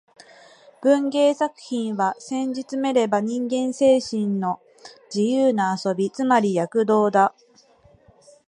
[0.81, 4.59] 文芸作品は、せんじつめれば人間精神の
[5.13, 7.35] 自由な遊び、つまり躍動だ